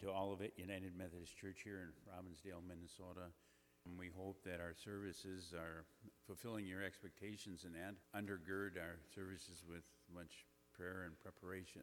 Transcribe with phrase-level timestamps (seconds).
[0.00, 3.30] to Olivet United Methodist Church here in Robbinsdale, Minnesota.
[3.86, 5.84] And we hope that our services are
[6.26, 7.76] fulfilling your expectations and
[8.10, 11.82] undergird our services with much prayer and preparation.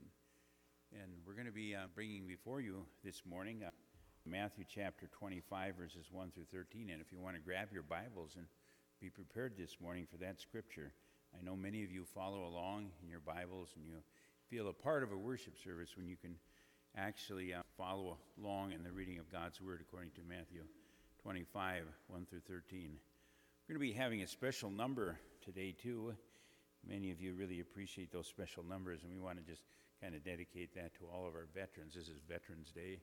[0.92, 3.70] And we're going to be uh, bringing before you this morning uh,
[4.26, 6.90] Matthew chapter 25, verses 1 through 13.
[6.90, 8.46] And if you want to grab your Bibles and
[9.00, 10.92] be prepared this morning for that scripture,
[11.40, 14.04] I know many of you follow along in your Bibles and you
[14.50, 16.36] feel a part of a worship service when you can
[16.98, 20.62] actually uh, follow along in the reading of God's Word according to Matthew
[21.24, 22.92] 25, 1 through 13.
[23.68, 26.14] We're going to be having a special number today, too.
[26.88, 29.64] Many of you really appreciate those special numbers, and we want to just
[30.02, 31.94] kind of dedicate that to all of our veterans.
[31.96, 33.00] This is Veterans Day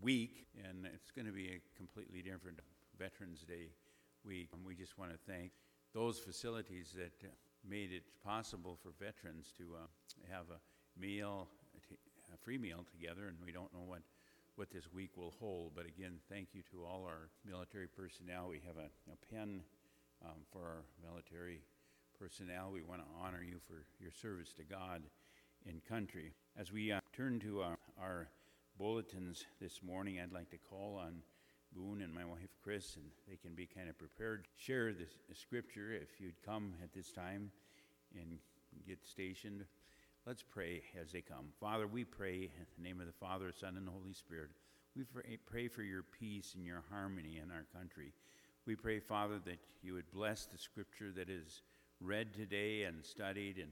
[0.00, 2.58] week, and it's going to be a completely different
[2.98, 3.70] Veterans Day
[4.24, 4.48] week.
[4.52, 5.52] And we just want to thank
[5.94, 7.12] those facilities that
[7.66, 9.86] made it possible for veterans to uh,
[10.30, 11.48] have a meal,
[12.34, 14.02] a free meal together, and we don't know what,
[14.56, 15.72] what this week will hold.
[15.74, 18.48] But again, thank you to all our military personnel.
[18.48, 19.62] We have a, a pen
[20.24, 21.60] um, for our military
[22.18, 22.70] personnel.
[22.72, 25.02] We want to honor you for your service to God
[25.66, 26.32] and country.
[26.58, 28.28] As we uh, turn to uh, our
[28.78, 31.22] bulletins this morning, I'd like to call on
[31.74, 34.46] Boone and my wife Chris, and they can be kind of prepared.
[34.56, 37.50] Share the scripture if you'd come at this time
[38.14, 38.38] and
[38.86, 39.64] get stationed.
[40.26, 41.52] Let's pray as they come.
[41.60, 44.48] Father, we pray in the name of the Father, Son, and Holy Spirit.
[44.96, 45.04] We
[45.44, 48.14] pray for your peace and your harmony in our country.
[48.66, 51.60] We pray, Father, that you would bless the scripture that is
[52.00, 53.70] read today and studied, and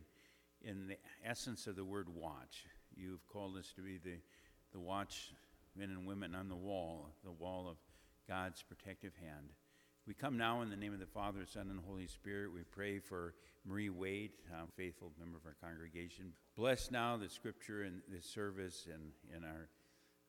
[0.63, 2.67] in the essence of the word watch.
[2.95, 4.19] You've called us to be the,
[4.73, 5.33] the watch
[5.75, 7.77] men and women on the wall, the wall of
[8.29, 9.55] God's protective hand.
[10.07, 12.53] We come now in the name of the Father, Son, and Holy Spirit.
[12.53, 16.33] We pray for Marie Wade, a faithful member of our congregation.
[16.57, 19.69] Bless now the scripture and this service and, our,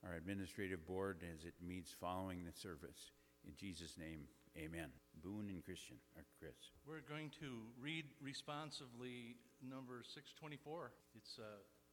[0.08, 3.12] our administrative board as it meets following the service.
[3.48, 4.90] In Jesus' name, amen.
[5.24, 6.54] Boone and Christian, or Chris.
[6.86, 9.38] We're going to read responsively
[9.68, 10.92] number 624.
[11.16, 11.44] It's uh,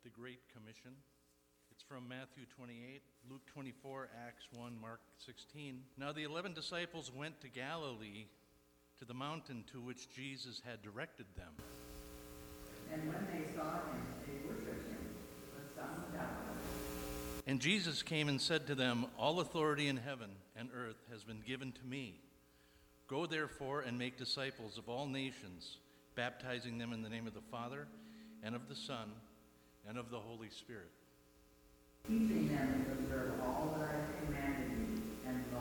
[0.04, 0.92] the Great Commission.
[1.90, 5.80] From Matthew 28, Luke 24, Acts 1, Mark 16.
[5.98, 8.26] Now the eleven disciples went to Galilee,
[9.00, 11.52] to the mountain to which Jesus had directed them.
[12.92, 14.98] And when they saw him, they worshipped him,
[15.52, 17.42] but some doubted.
[17.48, 21.40] And Jesus came and said to them, All authority in heaven and earth has been
[21.44, 22.20] given to me.
[23.08, 25.78] Go therefore and make disciples of all nations,
[26.14, 27.88] baptizing them in the name of the Father,
[28.44, 29.10] and of the Son,
[29.88, 30.92] and of the Holy Spirit
[32.06, 35.60] teaching them to observe all that I have commanded you, and lo,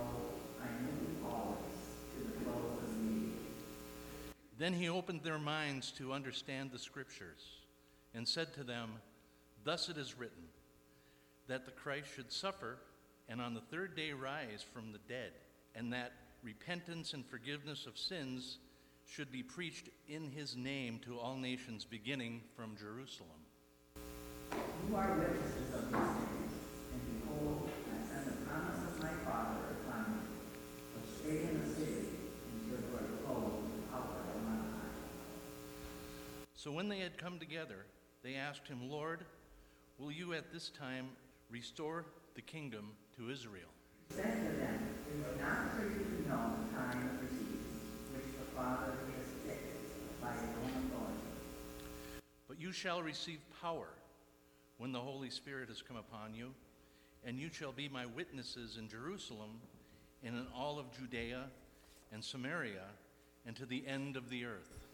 [0.61, 1.79] I am you always
[2.16, 4.33] to the close of the age.
[4.57, 7.59] Then he opened their minds to understand the Scriptures,
[8.13, 8.94] and said to them,
[9.63, 10.44] Thus it is written,
[11.47, 12.77] that the Christ should suffer,
[13.27, 15.31] and on the third day rise from the dead,
[15.75, 16.13] and that
[16.44, 18.57] repentance and forgiveness of sins
[19.06, 23.29] should be preached in his name to all nations, beginning from Jerusalem.
[24.88, 26.53] You are witnesses of these things,
[26.94, 30.21] and behold, I send the promise of my Father upon you.
[30.94, 32.06] But stay in the city
[32.53, 34.97] until you are clothed with power from on high.
[36.59, 37.85] So when they had come together,
[38.21, 39.23] they asked him, Lord,
[39.97, 41.07] will you at this time
[41.49, 42.03] restore
[42.35, 43.69] the kingdom to Israel?
[44.09, 47.27] He said to them, It is not for you to know the time of the
[47.33, 47.79] season
[48.13, 52.19] which the Father has fixed by his own authority.
[52.49, 53.87] But you shall receive power
[54.79, 56.49] when the Holy Spirit has come upon you,
[57.23, 59.61] and you shall be my witnesses in Jerusalem
[60.25, 61.45] and in all of Judea
[62.11, 62.87] and Samaria
[63.45, 64.88] and to the end of the earth.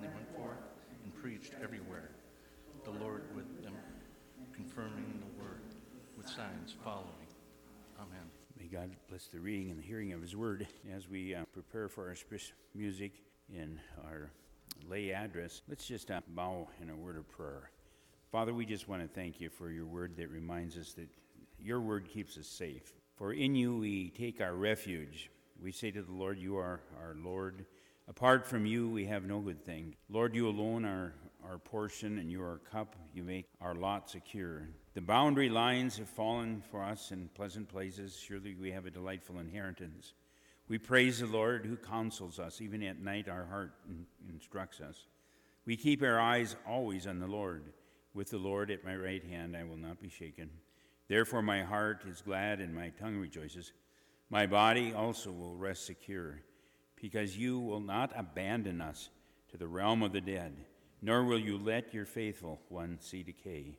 [0.00, 0.56] And they went forth
[1.04, 2.12] and preached everywhere,
[2.84, 3.74] the Lord with them,
[4.50, 5.60] confirming the word
[6.16, 7.26] with signs following.
[7.98, 8.30] Amen.
[8.58, 10.66] May God bless the reading and the hearing of His word
[10.96, 12.16] as we uh, prepare for our
[12.74, 13.12] music
[13.54, 14.30] in our
[14.88, 15.60] lay address.
[15.68, 17.70] Let's just uh, bow in a word of prayer.
[18.32, 21.10] Father, we just want to thank you for your word that reminds us that
[21.58, 22.94] your word keeps us safe.
[23.16, 25.30] For in you we take our refuge.
[25.62, 27.66] We say to the Lord, You are our Lord.
[28.10, 29.94] Apart from you, we have no good thing.
[30.08, 31.14] Lord, you alone are
[31.48, 32.96] our portion, and you are our cup.
[33.14, 34.68] You make our lot secure.
[34.94, 38.18] The boundary lines have fallen for us in pleasant places.
[38.18, 40.14] Surely we have a delightful inheritance.
[40.66, 42.60] We praise the Lord who counsels us.
[42.60, 43.74] Even at night, our heart
[44.28, 45.06] instructs us.
[45.64, 47.72] We keep our eyes always on the Lord.
[48.12, 50.50] With the Lord at my right hand, I will not be shaken.
[51.06, 53.72] Therefore, my heart is glad and my tongue rejoices.
[54.30, 56.40] My body also will rest secure,
[57.00, 59.08] because you will not abandon us
[59.50, 60.54] to the realm of the dead,
[61.02, 63.76] nor will you let your faithful one see decay.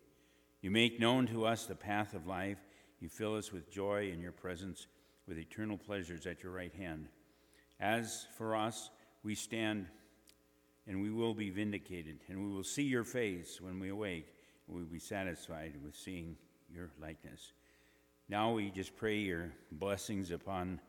[0.61, 2.57] You make known to us the path of life.
[2.99, 4.87] You fill us with joy in your presence,
[5.27, 7.07] with eternal pleasures at your right hand.
[7.79, 8.89] As for us,
[9.23, 9.87] we stand
[10.87, 14.33] and we will be vindicated, and we will see your face when we awake,
[14.67, 16.35] and we will be satisfied with seeing
[16.73, 17.53] your likeness.
[18.27, 20.79] Now we just pray your blessings upon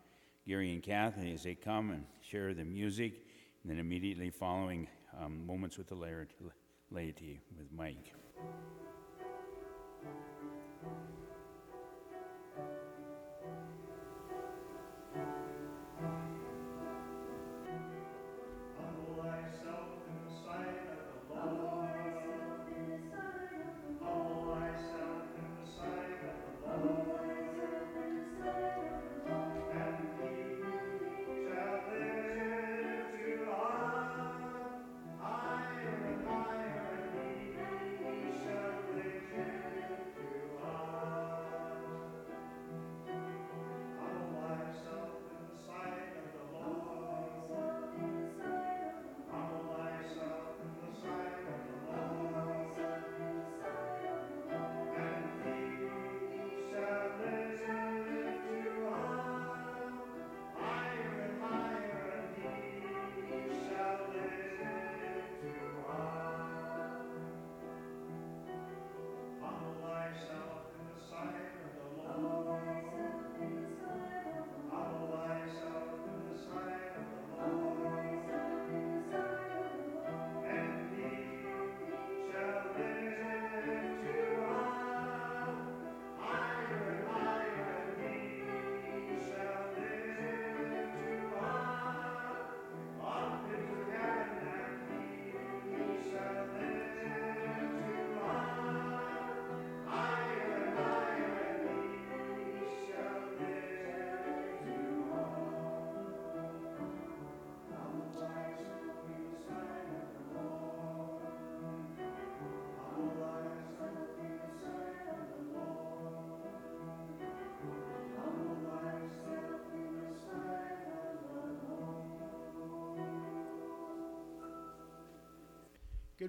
[0.47, 3.25] Gary and Kathy as they come and share the music,
[3.62, 4.89] and then immediately following
[5.21, 5.94] um, moments with the
[6.91, 8.12] laity with Mike.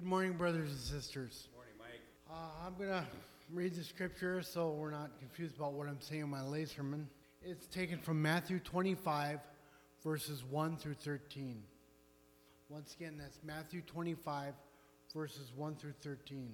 [0.04, 1.48] Good morning, brothers and sisters.
[1.48, 2.02] Good Morning, Mike.
[2.30, 3.06] Uh, I'm going to
[3.50, 7.08] read the scripture so we're not confused about what I'm saying in my lay sermon.
[7.42, 9.40] It's taken from Matthew 25,
[10.04, 11.62] verses 1 through 13.
[12.68, 14.52] Once again, that's Matthew 25,
[15.14, 16.52] verses 1 through 13.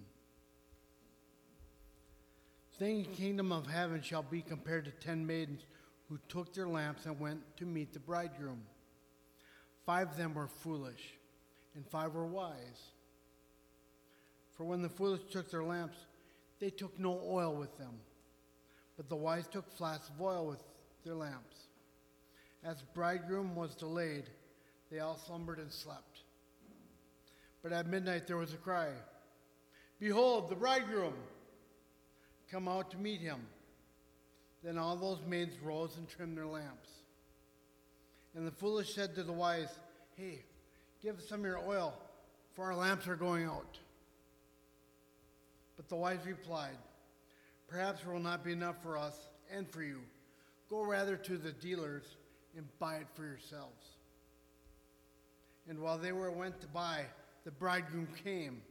[2.79, 5.62] The kingdom of heaven shall be compared to ten maidens
[6.08, 8.62] who took their lamps and went to meet the bridegroom.
[9.85, 11.14] Five of them were foolish,
[11.75, 12.93] and five were wise.
[14.61, 15.97] For when the foolish took their lamps,
[16.59, 17.95] they took no oil with them,
[18.99, 20.62] but the wise took flasks of oil with
[21.03, 21.57] their lamps.
[22.62, 24.25] As the bridegroom was delayed,
[24.91, 26.25] they all slumbered and slept.
[27.62, 28.91] But at midnight there was a cry
[29.99, 31.15] Behold, the bridegroom!
[32.51, 33.41] Come out to meet him.
[34.62, 36.91] Then all those maids rose and trimmed their lamps.
[38.35, 39.71] And the foolish said to the wise,
[40.17, 40.45] Hey,
[41.03, 41.95] give us some of your oil,
[42.53, 43.79] for our lamps are going out.
[45.91, 46.79] The wise replied,
[47.67, 49.17] Perhaps there will not be enough for us
[49.53, 49.99] and for you.
[50.69, 52.05] Go rather to the dealers
[52.57, 53.87] and buy it for yourselves.
[55.69, 57.07] And while they were went to buy,
[57.45, 58.62] the bridegroom came,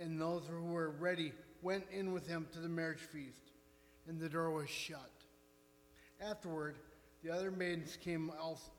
[0.00, 1.32] and those who were ready
[1.62, 3.52] went in with him to the marriage feast,
[4.08, 5.10] and the door was shut.
[6.20, 6.76] Afterward,
[7.22, 8.72] the other maidens came also.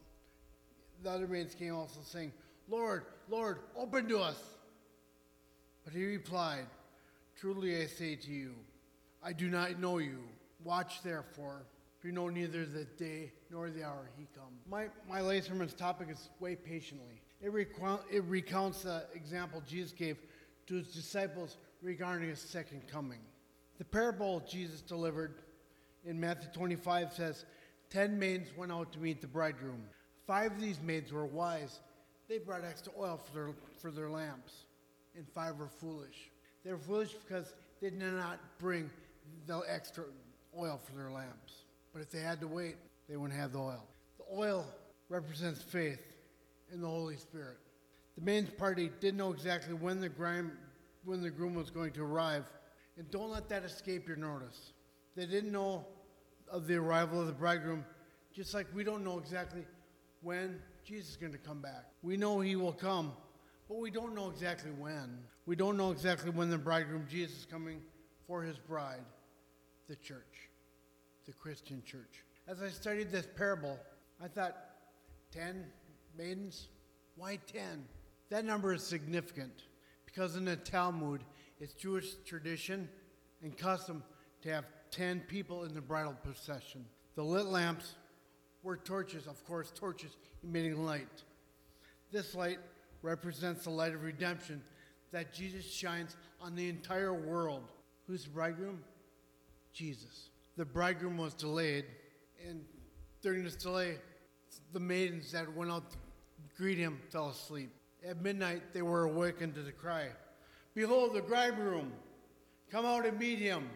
[1.04, 2.34] The other maidens came also, saying,
[2.68, 4.42] "Lord, Lord, open to us."
[5.86, 6.66] But he replied,
[7.40, 8.56] Truly I say to you,
[9.24, 10.24] I do not know you.
[10.64, 11.68] Watch therefore,
[12.00, 14.60] for you know neither the day nor the hour he comes.
[14.68, 17.22] My, my lay sermon's topic is wait patiently.
[17.40, 17.52] It,
[18.12, 20.18] it recounts the example Jesus gave
[20.66, 23.20] to his disciples regarding his second coming.
[23.78, 25.36] The parable Jesus delivered
[26.06, 27.46] in Matthew 25 says,
[27.92, 29.84] Ten maids went out to meet the bridegroom.
[30.26, 31.82] Five of these maids were wise.
[32.28, 34.66] They brought extra oil for their, for their lamps,
[35.16, 36.32] and five were foolish.
[36.68, 38.90] They were foolish because they did not bring
[39.46, 40.04] the extra
[40.60, 41.64] oil for their lamps.
[41.94, 42.76] But if they had to wait,
[43.08, 43.88] they wouldn't have the oil.
[44.18, 44.66] The oil
[45.08, 46.02] represents faith
[46.74, 47.56] in the Holy Spirit.
[48.18, 50.12] The main party didn't know exactly when the,
[51.06, 52.44] when the groom was going to arrive,
[52.98, 54.74] and don't let that escape your notice.
[55.16, 55.86] They didn't know
[56.52, 57.86] of the arrival of the bridegroom,
[58.34, 59.64] just like we don't know exactly
[60.22, 61.86] when Jesus is going to come back.
[62.02, 63.14] We know he will come,
[63.68, 65.20] but we don't know exactly when.
[65.46, 67.82] We don't know exactly when the bridegroom Jesus is coming
[68.26, 69.06] for his bride.
[69.88, 70.50] the church,
[71.26, 72.26] the Christian church.
[72.46, 73.80] As I studied this parable,
[74.22, 74.58] I thought,
[75.32, 75.66] 10
[76.18, 76.68] maidens?
[77.16, 77.86] Why 10?
[78.30, 79.64] That number is significant
[80.06, 81.24] because in the Talmud,
[81.60, 82.90] it's Jewish tradition
[83.42, 84.04] and custom
[84.42, 86.86] to have 10 people in the bridal procession.
[87.16, 87.96] The lit lamps
[88.64, 91.24] were torches, of course, torches emitting light.
[92.12, 92.60] This light
[93.08, 94.62] represents the light of redemption
[95.14, 97.64] that Jesus shines on the entire world.
[98.06, 98.84] Who's the bridegroom?
[99.72, 100.30] Jesus.
[100.58, 101.86] The bridegroom was delayed,
[102.48, 102.66] and
[103.22, 103.96] during this delay,
[104.74, 105.98] the maidens that went out to
[106.58, 107.70] greet him fell asleep.
[108.06, 110.08] At midnight, they were awakened to the cry
[110.76, 111.92] Behold, the bridegroom!
[112.70, 113.70] Come out and meet him!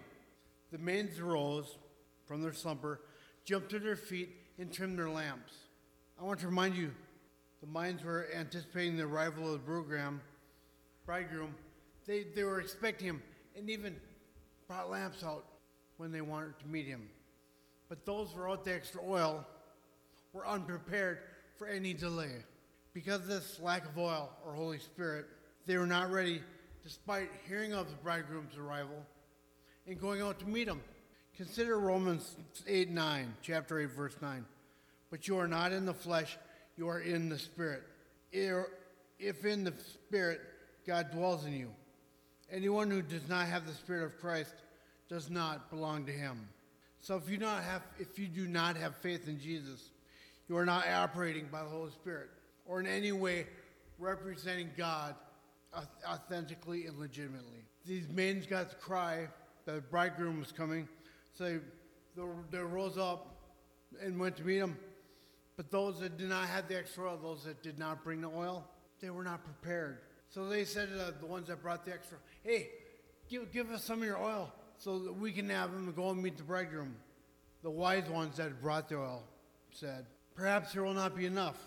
[0.72, 1.78] The maidens rose
[2.26, 3.00] from their slumber,
[3.46, 5.54] jumped to their feet, and trimmed their lamps.
[6.20, 6.92] I want to remind you
[7.62, 10.20] the minds were anticipating the arrival of the bridegroom.
[11.06, 11.56] bridegroom.
[12.08, 13.22] They, they were expecting him
[13.56, 13.96] and even
[14.68, 15.46] brought lamps out
[15.98, 17.08] when they wanted to meet him.
[17.88, 19.46] But those without the extra oil
[20.34, 21.20] were unprepared
[21.58, 22.44] for any delay.
[22.94, 25.26] Because of this lack of oil or Holy Spirit,
[25.68, 26.42] they were not ready
[26.84, 29.06] despite hearing of the bridegroom's arrival
[29.86, 30.82] and going out to meet him.
[31.38, 32.36] Consider Romans
[32.68, 34.46] 8 9, chapter 8, verse 9.
[35.10, 36.38] But you are not in the flesh,
[36.82, 37.84] you are in the Spirit.
[38.32, 40.42] If in the Spirit
[40.88, 41.70] God dwells in you.
[42.52, 44.56] Anyone who does not have the Spirit of Christ
[45.08, 46.50] does not belong to him.
[47.00, 49.92] So if you not have if you do not have faith in Jesus,
[50.50, 52.32] you are not operating by the Holy Spirit
[52.66, 53.46] or in any way
[54.00, 55.14] representing God
[56.10, 57.64] authentically and legitimately.
[57.86, 59.28] These maidens got the cry
[59.66, 60.88] that the bridegroom was coming,
[61.38, 61.60] so
[62.16, 63.36] they, they rose up
[64.02, 64.76] and went to meet him.
[65.62, 68.30] But those that did not have the extra oil, those that did not bring the
[68.30, 68.68] oil,
[69.00, 70.00] they were not prepared.
[70.28, 72.70] So they said to the, ones that brought the extra, hey,
[73.30, 76.24] give, give us some of your oil so that we can have them go and
[76.24, 76.96] meet the bridegroom.
[77.62, 79.22] The wise ones that brought the oil
[79.70, 81.60] said, Perhaps there will not be enough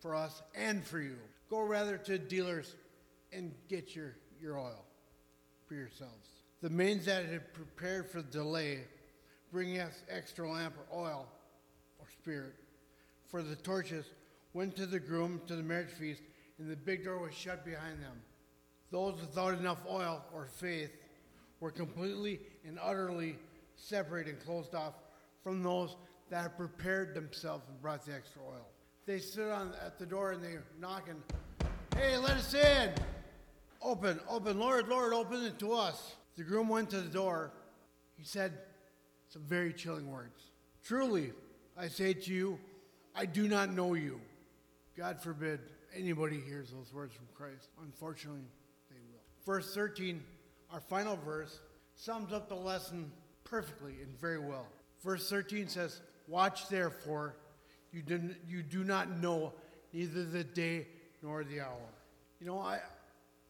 [0.00, 1.14] for us and for you.
[1.48, 2.74] Go rather to dealers
[3.32, 4.84] and get your, your oil
[5.68, 6.30] for yourselves.
[6.62, 8.80] The maidens that had prepared for the delay
[9.52, 11.28] bring us extra lamp or oil
[12.00, 12.54] or spirit.
[13.28, 14.06] For the torches
[14.52, 16.22] went to the groom to the marriage feast,
[16.58, 18.22] and the big door was shut behind them.
[18.90, 20.90] Those without enough oil or faith
[21.60, 23.36] were completely and utterly
[23.74, 24.94] separated and closed off
[25.42, 25.96] from those
[26.30, 28.66] that had prepared themselves and brought the extra oil.
[29.06, 31.22] They stood on at the door and they knocking,
[31.94, 32.92] "Hey, let us in!
[33.82, 37.52] Open, open, Lord, Lord, open it to us." The groom went to the door.
[38.16, 38.58] He said
[39.28, 40.50] some very chilling words.
[40.82, 41.32] Truly,
[41.76, 42.60] I say to you,
[43.16, 44.20] I do not know you.
[44.96, 45.60] God forbid
[45.94, 47.68] anybody hears those words from Christ.
[47.82, 48.44] Unfortunately,
[48.90, 49.20] they will.
[49.44, 50.22] Verse 13,
[50.70, 51.60] our final verse,
[51.94, 53.10] sums up the lesson
[53.44, 54.66] perfectly and very well.
[55.02, 57.36] Verse 13 says, Watch therefore,
[57.90, 59.52] you do, you do not know
[59.92, 60.86] neither the day
[61.22, 61.88] nor the hour.
[62.40, 62.80] You know, I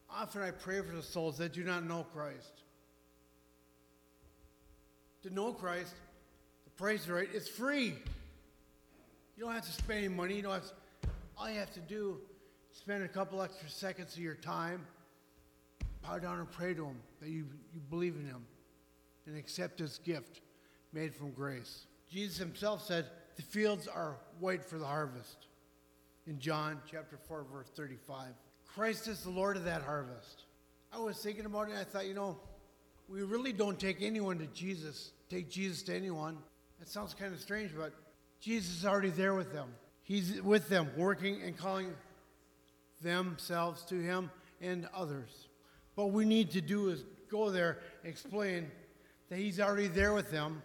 [0.09, 2.63] often I pray for the souls that do not know Christ.
[5.23, 5.93] To know Christ,
[6.63, 7.95] the price is right, it's free.
[9.37, 10.35] You don't have to spend any money.
[10.35, 10.73] You don't have to,
[11.37, 12.17] all you have to do
[12.71, 14.81] is spend a couple extra seconds of your time,
[16.01, 18.43] bow down and pray to Him that you, you believe in Him
[19.27, 20.41] and accept His gift
[20.91, 21.85] made from grace.
[22.11, 25.45] Jesus Himself said, The fields are white for the harvest.
[26.25, 28.29] In John chapter 4, verse 35.
[28.73, 30.45] Christ is the Lord of that harvest.
[30.91, 32.39] I was thinking about it and I thought, you know,
[33.07, 36.39] we really don't take anyone to Jesus, take Jesus to anyone.
[36.79, 37.93] That sounds kind of strange, but
[38.39, 39.69] Jesus is already there with them.
[40.03, 41.93] He's with them, working and calling
[43.01, 45.47] themselves to Him and others.
[45.95, 48.71] What we need to do is go there, and explain
[49.29, 50.61] that He's already there with them,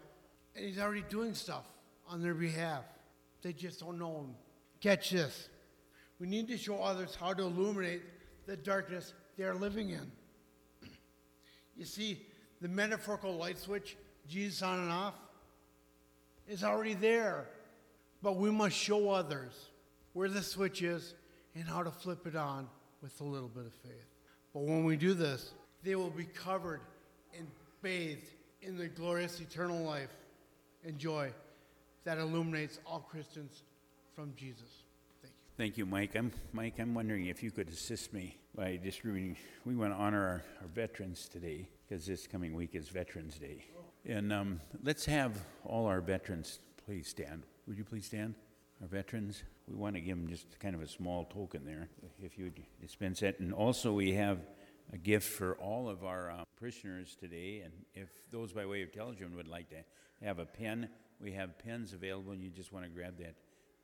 [0.55, 1.65] and He's already doing stuff
[2.09, 2.85] on their behalf.
[3.43, 4.35] They just don't know Him.
[4.81, 5.49] Catch this.
[6.21, 8.03] We need to show others how to illuminate
[8.47, 10.11] the darkness they are living in.
[11.77, 12.27] You see,
[12.61, 13.97] the metaphorical light switch,
[14.29, 15.15] Jesus on and off,
[16.47, 17.49] is already there.
[18.23, 19.53] But we must show others
[20.13, 21.15] where the switch is
[21.55, 22.69] and how to flip it on
[23.03, 24.07] with a little bit of faith.
[24.55, 25.53] But when we do this,
[25.83, 26.81] they will be covered
[27.37, 27.47] and
[27.83, 30.11] bathed in the glorious eternal life
[30.85, 31.33] and joy
[32.05, 33.63] that illuminates all Christians
[34.15, 34.85] from Jesus.
[35.23, 35.55] Thank you.
[35.57, 36.15] Thank you, Mike.
[36.15, 40.21] I'm, Mike, I'm wondering if you could assist me by distributing, we want to honor
[40.21, 43.65] our, our veterans today, because this coming week is Veterans Day.
[44.07, 47.45] And um, let's have all our veterans please stand.
[47.67, 48.35] Would you please stand?
[48.81, 51.89] Our veterans, we want to give them just kind of a small token there,
[52.21, 53.39] if you would dispense that.
[53.39, 54.41] And also, we have
[54.93, 58.93] a gift for all of our uh, parishioners today, and if those by way of
[58.93, 59.77] television would like to
[60.25, 60.89] have a pen,
[61.21, 63.37] we have pens available, and you just want to grab that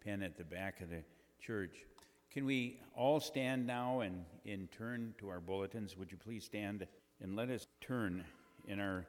[0.05, 1.05] pen at the back of the
[1.41, 1.77] church.
[2.33, 5.97] Can we all stand now and in turn to our bulletins?
[5.97, 6.85] Would you please stand
[7.23, 8.25] and let us turn
[8.67, 9.07] in our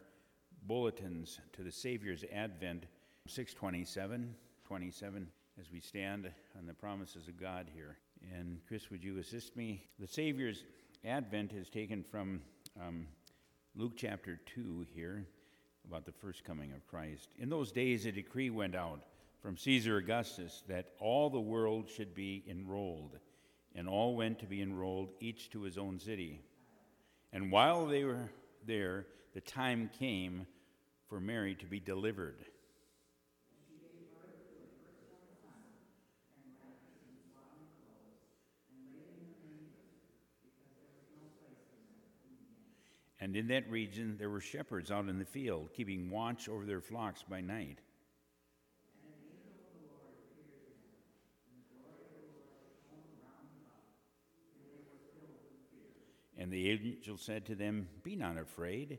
[0.68, 2.86] bulletins to the Savior's Advent,
[3.28, 4.36] 627,
[4.70, 5.28] 27,
[5.60, 7.98] as we stand on the promises of God here.
[8.38, 9.88] And Chris, would you assist me?
[9.98, 10.64] The Savior's
[11.04, 12.42] Advent is taken from
[12.80, 13.08] um,
[13.76, 15.26] Luke chapter 2 here
[15.88, 17.30] about the first coming of Christ.
[17.40, 19.02] In those days, a decree went out
[19.42, 23.18] from Caesar Augustus that all the world should be enrolled,
[23.74, 26.42] and all went to be enrolled, each to his own city.
[27.34, 28.30] And while they were
[28.68, 30.46] there, the time came
[31.08, 32.46] for Mary to be delivered.
[43.30, 46.82] And in that region there were shepherds out in the field, keeping watch over their
[46.82, 47.78] flocks by night.
[56.40, 58.98] And the angel said to them, Be not afraid,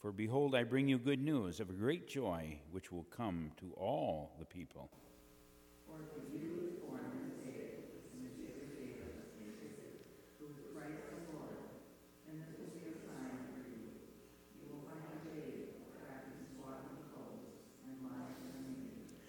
[0.00, 3.72] for behold, I bring you good news of a great joy which will come to
[3.76, 4.90] all the people.
[5.86, 7.78] For to you is born this day
[8.12, 10.02] in the city of David,
[10.40, 11.54] who is Christ the Lord.
[12.26, 13.86] And this will be a sign for you.
[14.58, 17.54] You will find a babe wrapped in swaddling clothes
[17.86, 19.22] and lying in a manger.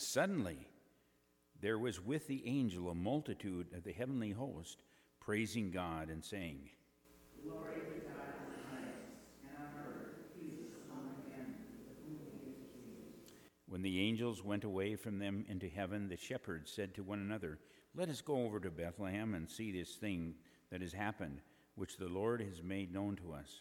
[0.00, 0.66] And suddenly
[1.60, 4.82] there was with the angel a multitude of the heavenly host,
[5.20, 6.70] praising God and saying,
[7.44, 9.12] Glory to God in the highest,
[9.44, 11.54] and peace among men
[11.86, 12.54] with whom he.
[13.68, 17.58] When the angels went away from them into heaven, the shepherds said to one another,
[17.94, 20.32] Let us go over to Bethlehem and see this thing
[20.70, 21.42] that has happened,
[21.74, 23.60] which the Lord has made known to us.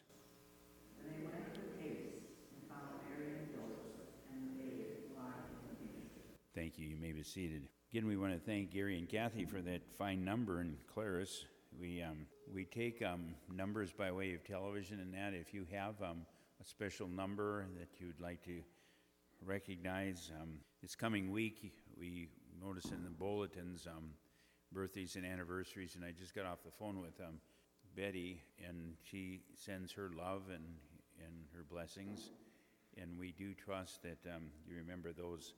[6.59, 6.89] Thank you.
[6.89, 7.69] You may be seated.
[7.89, 11.45] Again, we want to thank Gary and Kathy for that fine number and Claris.
[11.79, 15.33] We, um, we take um, numbers by way of television and that.
[15.33, 16.25] If you have um,
[16.59, 18.59] a special number that you'd like to
[19.41, 22.27] recognize, um, this coming week, we
[22.61, 24.09] notice in the bulletins um,
[24.73, 27.35] birthdays and anniversaries, and I just got off the phone with um,
[27.95, 30.65] Betty, and she sends her love and,
[31.25, 32.31] and her blessings.
[33.01, 34.17] And we do trust that
[34.67, 35.53] you remember those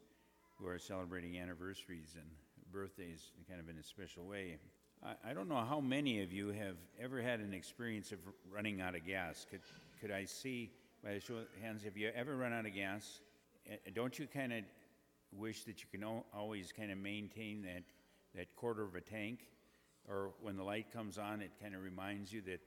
[0.62, 2.26] who are celebrating anniversaries and
[2.72, 4.58] birthdays kind of in a special way.
[5.04, 8.20] I, I don't know how many of you have ever had an experience of
[8.50, 9.46] running out of gas.
[9.50, 9.62] Could,
[10.00, 10.72] could I see
[11.04, 13.22] by the show of hands, have you ever run out of gas?
[13.94, 14.64] Don't you kind of
[15.32, 17.84] wish that you can al- always kind of maintain that,
[18.36, 19.40] that quarter of a tank?
[20.08, 22.60] Or when the light comes on, it kind of reminds you that,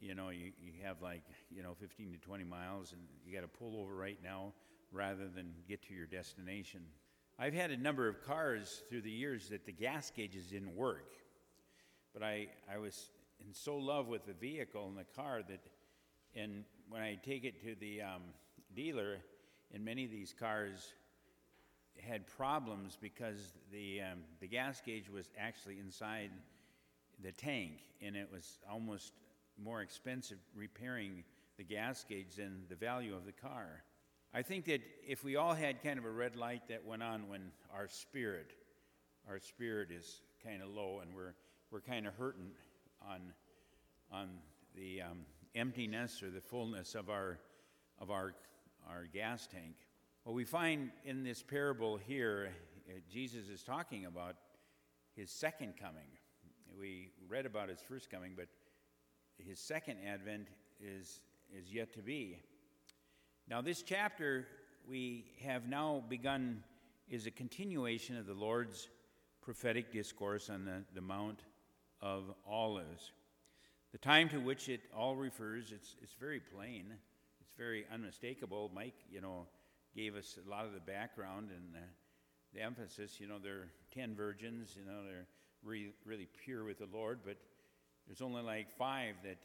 [0.00, 3.42] you know, you, you have like, you know, 15 to 20 miles and you got
[3.42, 4.52] to pull over right now
[4.92, 6.82] rather than get to your destination.
[7.38, 11.14] I've had a number of cars through the years that the gas gauges didn't work.
[12.12, 13.08] But I, I was
[13.40, 15.60] in so love with the vehicle and the car that,
[16.34, 18.22] and when I take it to the um,
[18.76, 19.18] dealer,
[19.72, 20.92] in many of these cars
[21.98, 26.30] had problems because the, um, the gas gauge was actually inside
[27.22, 29.12] the tank, and it was almost
[29.62, 31.24] more expensive repairing
[31.56, 33.82] the gas gauge than the value of the car.
[34.34, 37.28] I think that if we all had kind of a red light that went on
[37.28, 38.54] when our spirit,
[39.28, 41.34] our spirit is kind of low and we're,
[41.70, 42.52] we're kind of hurting
[43.06, 43.20] on,
[44.10, 44.30] on
[44.74, 45.18] the um,
[45.54, 47.40] emptiness or the fullness of our,
[48.00, 48.32] of our,
[48.88, 49.74] our gas tank.
[50.24, 52.52] What we find in this parable here,
[52.88, 54.36] uh, Jesus is talking about
[55.14, 56.08] his second coming.
[56.78, 58.46] We read about his first coming, but
[59.36, 60.48] his second advent
[60.80, 61.20] is,
[61.54, 62.38] is yet to be.
[63.48, 64.46] Now, this chapter
[64.88, 66.62] we have now begun
[67.08, 68.88] is a continuation of the Lord's
[69.42, 71.40] prophetic discourse on the, the Mount
[72.00, 73.12] of Olives.
[73.90, 76.86] The time to which it all refers, it's, it's very plain,
[77.40, 78.70] it's very unmistakable.
[78.74, 79.46] Mike, you know,
[79.94, 83.20] gave us a lot of the background and the, the emphasis.
[83.20, 85.26] You know, there are 10 virgins, you know, they're
[85.64, 87.36] re- really pure with the Lord, but
[88.06, 89.38] there's only like five that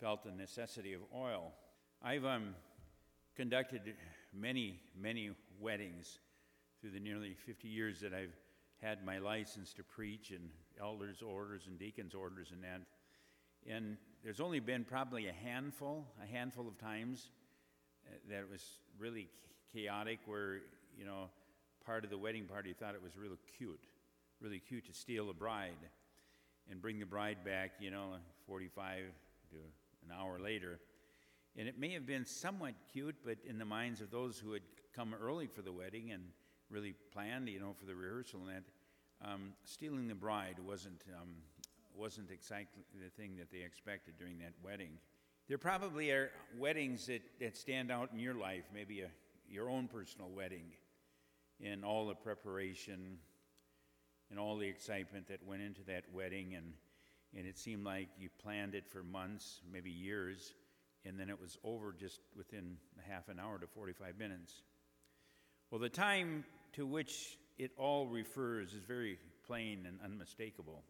[0.00, 1.52] felt the necessity of oil.
[2.02, 2.54] I've um,
[3.36, 3.82] conducted
[4.32, 6.18] many, many weddings
[6.80, 8.34] through the nearly 50 years that I've
[8.80, 12.80] had my license to preach and elders' orders and deacons' orders and that.
[13.68, 17.30] And there's only been probably a handful, a handful of times
[18.06, 18.62] uh, that it was
[18.98, 19.28] really
[19.72, 20.60] chaotic where,
[20.96, 21.28] you know,
[21.84, 23.80] part of the wedding party thought it was really cute,
[24.40, 25.72] really cute to steal a bride
[26.70, 28.14] and bring the bride back, you know,
[28.46, 28.98] 45
[29.50, 29.56] to
[30.04, 30.78] an hour later.
[31.56, 34.62] And it may have been somewhat cute, but in the minds of those who had
[34.94, 36.24] come early for the wedding and
[36.68, 41.28] really planned, you know, for the rehearsal and that, um, stealing the bride wasn't, um,
[41.96, 44.98] wasn't exactly the thing that they expected during that wedding.
[45.48, 49.08] There probably are weddings that, that stand out in your life, maybe a,
[49.48, 50.64] your own personal wedding,
[51.64, 53.18] and all the preparation
[54.30, 56.72] and all the excitement that went into that wedding, and,
[57.36, 60.54] and it seemed like you planned it for months, maybe years,
[61.04, 62.76] and then it was over just within
[63.08, 64.62] half an hour to 45 minutes.
[65.70, 70.82] Well, the time to which it all refers is very plain and unmistakable.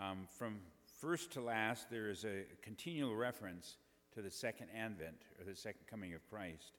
[0.00, 0.58] Um, from
[1.00, 3.76] first to last, there is a continual reference
[4.14, 6.78] to the second advent, or the second coming of Christ,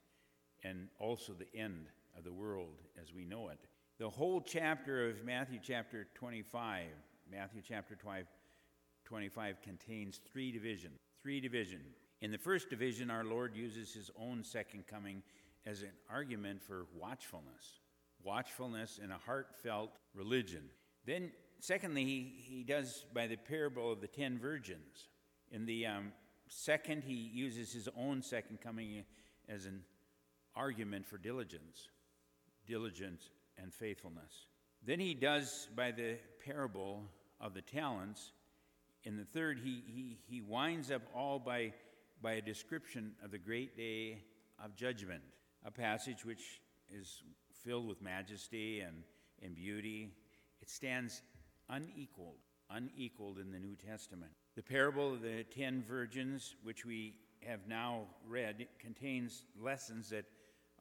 [0.63, 3.59] and also the end of the world as we know it.
[3.99, 6.85] The whole chapter of Matthew chapter 25,
[7.31, 8.25] Matthew chapter 25,
[9.05, 10.97] 25 contains three divisions.
[11.21, 11.81] Three division.
[12.21, 15.23] In the first division, our Lord uses his own second coming
[15.65, 17.79] as an argument for watchfulness,
[18.23, 20.63] watchfulness in a heartfelt religion.
[21.05, 25.07] Then, secondly, he, he does by the parable of the ten virgins.
[25.51, 26.11] In the um,
[26.47, 29.03] second, he uses his own second coming
[29.47, 29.83] as an
[30.55, 31.87] argument for diligence,
[32.67, 34.47] diligence and faithfulness.
[34.85, 37.03] Then he does by the parable
[37.39, 38.31] of the talents.
[39.03, 41.73] In the third, he, he, he winds up all by,
[42.21, 44.21] by a description of the great day
[44.63, 45.21] of judgment,
[45.65, 47.23] a passage which is
[47.63, 49.03] filled with majesty and,
[49.41, 50.09] and beauty.
[50.61, 51.21] It stands
[51.69, 54.31] unequaled, unequaled in the New Testament.
[54.55, 57.15] The parable of the ten virgins, which we
[57.47, 60.25] have now read, contains lessons that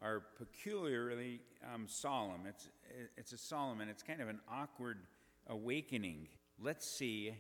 [0.03, 1.41] are peculiarly
[1.73, 2.47] um, solemn.
[2.49, 2.69] It's,
[3.17, 4.99] it's a solemn and it's kind of an awkward
[5.49, 6.29] awakening.
[6.61, 7.35] Let's see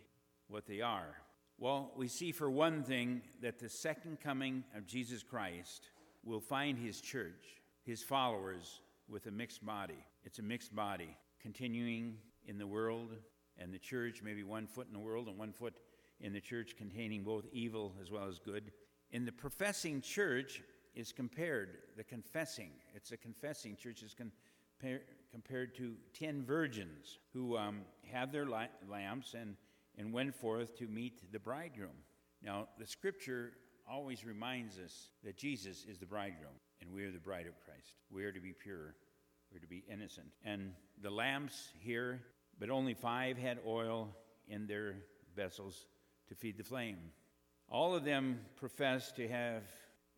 [0.48, 1.16] what they are.
[1.59, 5.90] Well, we see for one thing that the second coming of Jesus Christ
[6.25, 9.99] will find his church, his followers, with a mixed body.
[10.25, 12.16] It's a mixed body, continuing
[12.47, 13.16] in the world
[13.59, 15.75] and the church, maybe one foot in the world and one foot
[16.21, 18.71] in the church, containing both evil as well as good.
[19.11, 20.62] In the professing church,
[20.99, 27.57] is compared, the confessing, it's a confessing church is compar- compared to ten virgins who
[27.57, 29.57] um, have their lamps and,
[29.98, 31.96] and went forth to meet the bridegroom.
[32.42, 33.52] Now, the scripture
[33.90, 37.94] always reminds us that Jesus is the bridegroom and we are the bride of Christ.
[38.11, 38.94] We are to be pure,
[39.52, 40.28] we're to be innocent.
[40.44, 42.22] And the lamps here,
[42.58, 44.08] but only five had oil
[44.46, 44.94] in their
[45.34, 45.87] vessels
[46.28, 46.98] to feed the flame.
[47.68, 49.62] All of them profess to have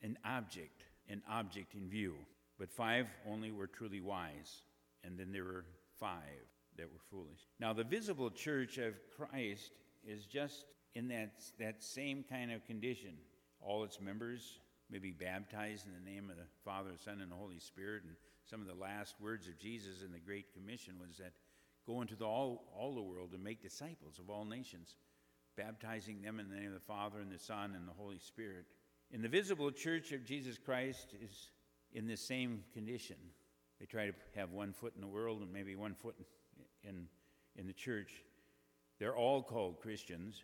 [0.03, 2.15] an object, an object in view.
[2.59, 4.63] But five only were truly wise,
[5.03, 5.65] and then there were
[5.99, 6.50] five
[6.81, 7.41] that were foolish.
[7.59, 9.73] Now, the visible church of Christ
[10.07, 10.65] is just
[10.95, 13.13] in that, that same kind of condition.
[13.61, 17.37] All its members may be baptized in the name of the Father, Son, and the
[17.37, 18.03] Holy Spirit.
[18.05, 18.15] And
[18.45, 21.33] some of the last words of Jesus in the Great Commission was that
[21.87, 24.97] go into the, all, all the world and make disciples of all nations,
[25.57, 28.65] baptizing them in the name of the Father, and the Son, and the Holy Spirit.
[29.13, 31.51] In the visible church of Jesus Christ is
[31.93, 33.17] in the same condition.
[33.79, 36.15] They try to have one foot in the world and maybe one foot
[36.85, 37.07] in,
[37.57, 38.13] in the church.
[38.99, 40.43] They're all called Christians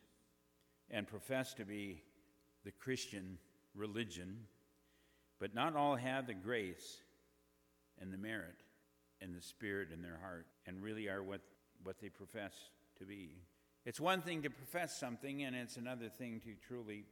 [0.91, 2.03] and profess to be
[2.65, 3.39] the Christian
[3.75, 4.39] religion,
[5.39, 6.99] but not all have the grace
[8.01, 8.63] and the merit
[9.21, 11.41] and the spirit in their heart and really are what,
[11.83, 12.53] what they profess
[12.99, 13.31] to be.
[13.85, 17.05] It's one thing to profess something, and it's another thing to truly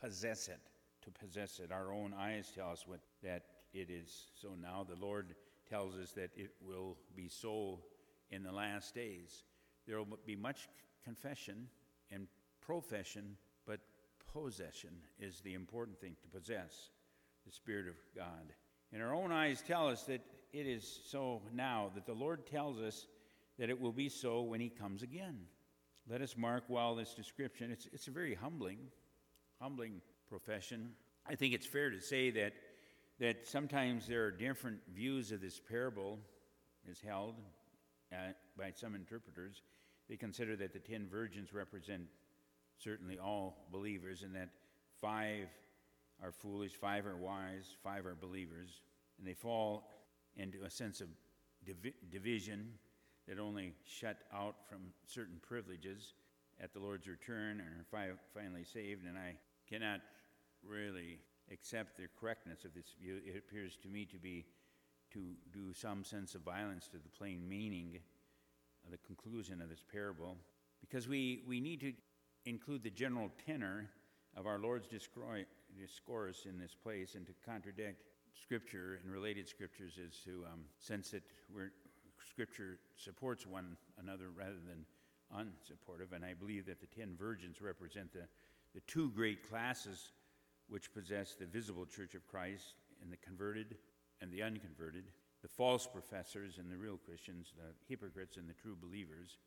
[0.00, 0.60] possess it,
[1.02, 1.72] to possess it.
[1.72, 4.86] Our own eyes tell us what, that it is so now.
[4.88, 5.34] The Lord
[5.68, 7.80] tells us that it will be so
[8.30, 9.44] in the last days.
[9.86, 10.68] There will be much
[11.04, 11.68] confession
[12.10, 12.26] and
[12.60, 13.36] profession,
[13.66, 13.80] but
[14.32, 16.90] possession is the important thing to possess
[17.46, 18.52] the Spirit of God.
[18.92, 20.20] And our own eyes tell us that
[20.52, 23.06] it is so now, that the Lord tells us
[23.58, 25.40] that it will be so when He comes again.
[26.08, 27.70] Let us mark well this description.
[27.70, 28.78] It's, it's a very humbling
[29.60, 30.90] humbling profession.
[31.26, 32.52] I think it's fair to say that,
[33.18, 36.18] that sometimes there are different views of this parable
[36.88, 37.34] is held
[38.12, 39.62] uh, by some interpreters.
[40.08, 42.02] They consider that the ten virgins represent
[42.78, 44.50] certainly all believers and that
[45.00, 45.48] five
[46.22, 48.80] are foolish, five are wise, five are believers,
[49.18, 49.90] and they fall
[50.36, 51.08] into a sense of
[51.64, 52.72] divi- division
[53.26, 56.14] that only shut out from certain privileges
[56.60, 59.06] at the Lord's return and are fi- finally saved.
[59.06, 59.36] And I
[59.68, 60.00] cannot
[60.66, 61.18] really
[61.52, 63.20] accept the correctness of this view.
[63.24, 64.46] It appears to me to be
[65.12, 65.20] to
[65.52, 67.98] do some sense of violence to the plain meaning
[68.84, 70.36] of the conclusion of this parable,
[70.80, 71.92] because we, we need to
[72.46, 73.88] include the general tenor
[74.36, 78.02] of our Lord's discourse in this place and to contradict
[78.40, 81.22] Scripture and related Scriptures is to um, sense that
[82.30, 84.84] Scripture supports one another rather than
[85.36, 86.14] unsupportive.
[86.14, 88.28] And I believe that the ten virgins represent the,
[88.74, 90.12] the two great classes
[90.68, 93.76] which possess the visible church of Christ and the converted
[94.20, 95.04] and the unconverted,
[95.42, 99.38] the false professors and the real Christians, the hypocrites and the true believers,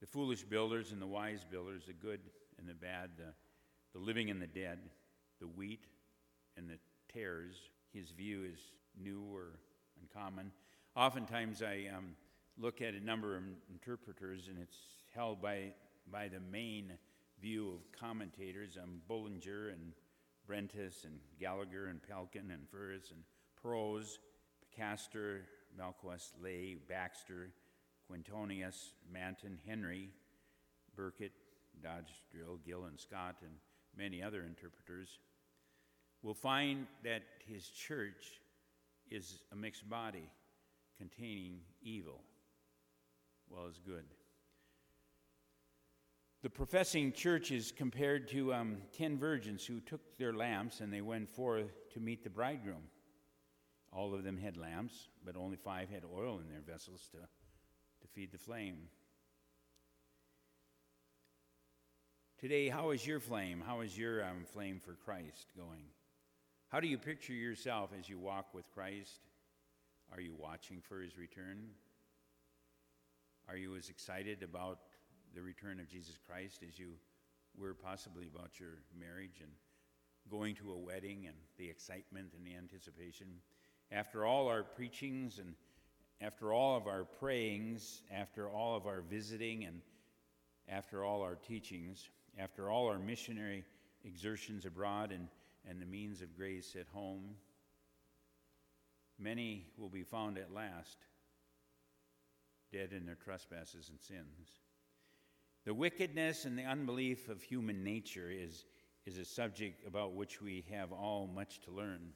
[0.00, 2.20] the foolish builders and the wise builders, the good
[2.58, 3.32] and the bad, the,
[3.92, 4.78] the living and the dead,
[5.40, 5.86] the wheat
[6.56, 6.78] and the
[7.12, 7.54] tares.
[7.92, 8.58] His view is
[9.00, 9.58] new or
[10.00, 10.50] uncommon.
[10.96, 12.16] Oftentimes, I um,
[12.58, 14.78] look at a number of interpreters, and it's
[15.14, 15.72] held by,
[16.10, 16.92] by the main
[17.40, 19.92] view of commentators um, Bullinger and
[20.48, 23.20] Brentius and Gallagher and Pelkin and Ferus and
[23.62, 24.18] Prose,
[24.76, 25.42] Castor,
[25.78, 27.50] Malquest, Lay, Baxter,
[28.10, 30.10] Quintonius, Manton, Henry,
[30.96, 31.32] Burkitt,
[31.82, 33.52] Dodge, Drill, Gill, and Scott, and
[33.96, 35.18] many other interpreters,
[36.22, 38.40] will find that his church
[39.10, 40.28] is a mixed body
[40.98, 42.20] containing evil
[43.52, 44.04] well as good.
[46.42, 51.00] The professing church is compared to um, ten virgins who took their lamps and they
[51.00, 52.82] went forth to meet the bridegroom.
[53.92, 58.08] All of them had lamps, but only five had oil in their vessels to, to
[58.14, 58.88] feed the flame.
[62.38, 63.62] Today, how is your flame?
[63.64, 65.84] How is your um, flame for Christ going?
[66.70, 69.20] How do you picture yourself as you walk with Christ?
[70.12, 71.68] Are you watching for his return?
[73.48, 74.78] Are you as excited about
[75.34, 76.94] the return of Jesus Christ as you
[77.58, 79.50] were possibly about your marriage and
[80.30, 83.26] going to a wedding and the excitement and the anticipation?
[83.92, 85.54] After all our preachings and
[86.22, 89.80] after all of our prayings, after all of our visiting, and
[90.68, 93.64] after all our teachings, after all our missionary
[94.04, 95.28] exertions abroad and,
[95.68, 97.34] and the means of grace at home,
[99.18, 100.98] many will be found at last
[102.72, 104.60] dead in their trespasses and sins.
[105.64, 108.64] The wickedness and the unbelief of human nature is,
[109.04, 112.12] is a subject about which we have all much to learn.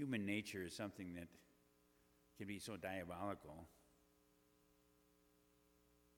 [0.00, 1.28] Human nature is something that
[2.38, 3.66] can be so diabolical,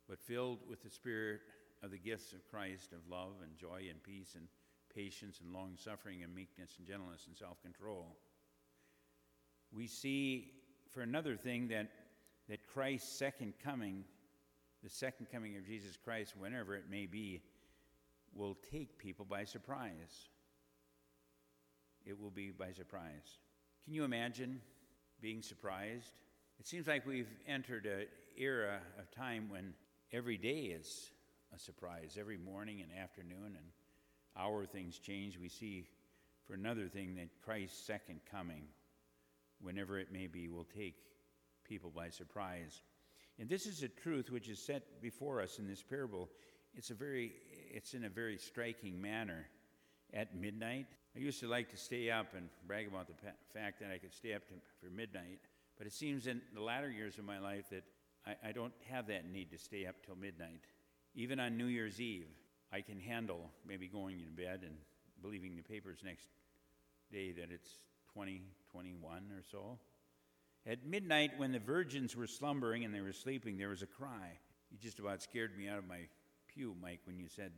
[0.08, 1.40] but filled with the spirit
[1.82, 4.46] of the gifts of Christ of love and joy and peace and
[4.94, 8.14] patience and long suffering and meekness and gentleness and self control.
[9.72, 10.52] We see,
[10.88, 11.88] for another thing, that,
[12.48, 14.04] that Christ's second coming,
[14.84, 17.42] the second coming of Jesus Christ, whenever it may be,
[18.32, 20.28] will take people by surprise.
[22.06, 23.40] It will be by surprise.
[23.84, 24.60] Can you imagine
[25.20, 26.12] being surprised?
[26.60, 28.06] It seems like we've entered an
[28.38, 29.74] era of time when
[30.12, 31.10] every day is
[31.52, 32.16] a surprise.
[32.18, 33.66] Every morning and afternoon and
[34.36, 35.36] hour things change.
[35.36, 35.88] We see,
[36.46, 38.62] for another thing, that Christ's second coming,
[39.60, 40.94] whenever it may be, will take
[41.64, 42.82] people by surprise.
[43.40, 46.28] And this is a truth which is set before us in this parable.
[46.76, 47.32] It's, a very,
[47.72, 49.46] it's in a very striking manner.
[50.14, 53.14] At midnight, I used to like to stay up and brag about the
[53.52, 55.40] fact that I could stay up to, for midnight,
[55.76, 57.84] but it seems in the latter years of my life that
[58.26, 60.62] I, I don't have that need to stay up till midnight.
[61.14, 62.28] Even on New Year's Eve,
[62.72, 64.74] I can handle maybe going to bed and
[65.20, 66.28] believing the papers next
[67.12, 67.70] day that it's
[68.14, 69.78] 20, 21 or so.
[70.66, 74.38] At midnight, when the virgins were slumbering and they were sleeping, there was a cry.
[74.70, 76.00] You just about scared me out of my
[76.48, 77.52] pew, Mike, when you said,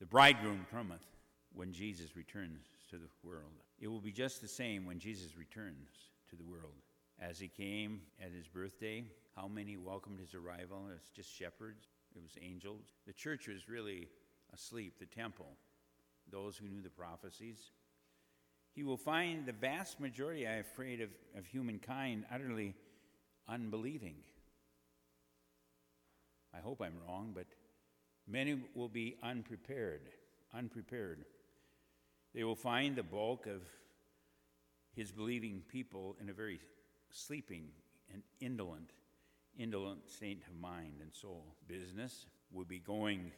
[0.00, 1.04] The bridegroom cometh
[1.52, 3.62] when Jesus returns to the world.
[3.80, 5.88] It will be just the same when Jesus returns
[6.30, 6.74] to the world.
[7.20, 10.86] As he came at his birthday, how many welcomed his arrival?
[10.90, 12.84] It was just shepherds, it was angels.
[13.06, 14.08] The church was really
[14.52, 15.48] asleep, the temple,
[16.30, 17.70] those who knew the prophecies.
[18.72, 22.74] He will find the vast majority, I'm afraid, of, of humankind utterly
[23.48, 24.16] unbelieving.
[26.54, 27.46] I hope I'm wrong, but
[28.26, 30.02] many will be unprepared.
[30.54, 31.24] Unprepared.
[32.36, 33.62] They will find the bulk of
[34.94, 36.60] his believing people in a very
[37.10, 37.68] sleeping
[38.12, 38.90] and indolent,
[39.58, 41.46] indolent state of mind and soul.
[41.66, 43.32] Business will be going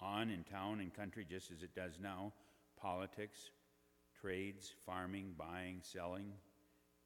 [0.00, 2.32] on in town and country just as it does now
[2.80, 3.50] politics,
[4.18, 6.32] trades, farming, buying, selling.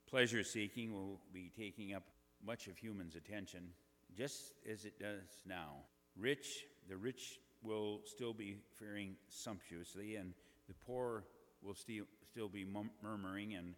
[0.09, 2.05] Pleasure seeking will be taking up
[2.47, 3.65] much of humans' attention,
[4.17, 5.79] just as it does now.
[6.17, 10.35] Rich, the rich will still be faring sumptuously, and
[10.69, 11.25] the poor
[11.63, 12.67] will still, still be
[13.03, 13.75] murmuring and,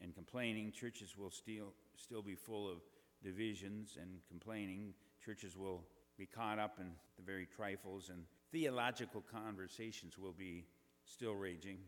[0.00, 0.72] and complaining.
[0.72, 2.78] Churches will still, still be full of
[3.22, 4.94] divisions and complaining.
[5.24, 5.84] Churches will
[6.16, 6.86] be caught up in
[7.16, 10.64] the very trifles and theological conversations will be
[11.04, 11.78] still raging.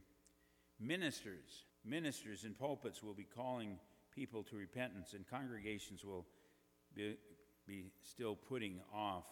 [0.78, 3.78] Ministers, ministers in pulpits will be calling
[4.14, 6.26] people to repentance, and congregations will
[6.94, 7.16] be,
[7.66, 9.24] be still putting off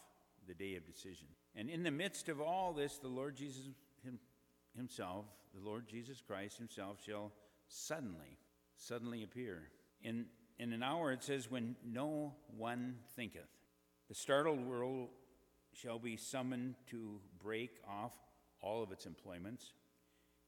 [0.46, 1.26] the day of decision.
[1.56, 3.68] And in the midst of all this, the Lord Jesus
[4.78, 7.32] Himself, the Lord Jesus Christ Himself, shall
[7.68, 8.38] suddenly,
[8.76, 9.64] suddenly appear.
[10.02, 10.26] In,
[10.58, 13.50] in an hour, it says, when no one thinketh.
[14.08, 15.08] The startled world
[15.74, 18.12] shall be summoned to break off
[18.62, 19.72] all of its employments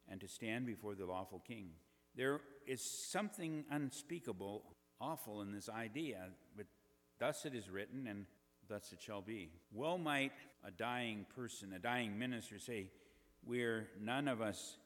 [0.08, 1.70] and to stand before the lawful king.
[2.16, 4.62] There is something unspeakable,
[5.00, 6.66] awful in this idea, but
[7.18, 8.26] thus it is written, and
[8.68, 9.50] thus it shall be.
[9.72, 10.32] Well might
[10.64, 12.90] a dying person, a dying minister say,
[13.44, 14.76] We're none of us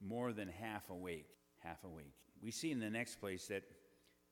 [0.00, 2.14] more than half awake, half awake.
[2.42, 3.64] We see in the next place that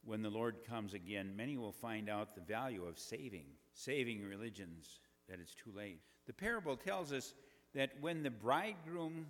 [0.05, 5.01] when the Lord comes again, many will find out the value of saving, saving religions,
[5.29, 6.01] that it's too late.
[6.27, 7.35] The parable tells us
[7.75, 9.27] that when the bridegroom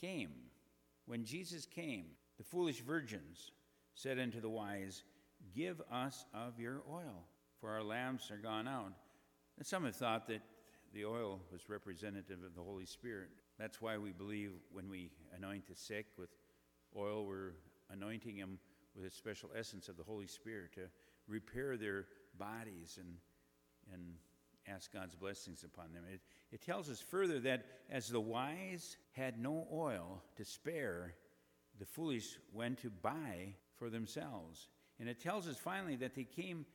[0.00, 0.30] came,
[1.06, 3.52] when Jesus came, the foolish virgins
[3.94, 5.04] said unto the wise,
[5.54, 7.24] Give us of your oil,
[7.60, 8.92] for our lamps are gone out.
[9.56, 10.42] And some have thought that
[10.92, 13.30] the oil was representative of the Holy Spirit.
[13.58, 16.30] That's why we believe when we anoint the sick with
[16.96, 17.52] oil, we're
[17.90, 18.58] anointing them
[18.94, 20.82] with a special essence of the Holy Spirit to
[21.26, 22.06] repair their
[22.38, 23.16] bodies and,
[23.92, 24.14] and
[24.66, 26.04] ask God's blessings upon them.
[26.12, 26.20] It,
[26.52, 31.14] it tells us further that as the wise had no oil to spare,
[31.78, 34.68] the foolish went to buy for themselves.
[35.00, 36.66] And it tells us finally that they came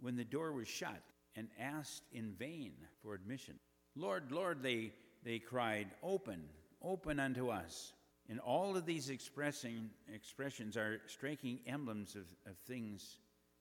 [0.00, 1.02] when the door was shut
[1.36, 3.54] and asked in vain for admission.
[3.94, 6.42] Lord, Lord, they, they cried, Open,
[6.82, 7.92] open unto us.
[8.28, 13.18] And all of these expressing, expressions are striking emblems of, of things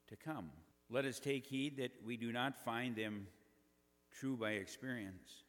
[0.08, 0.52] to come.
[0.92, 3.28] Let us take heed that we do not find them
[4.12, 5.44] true by experience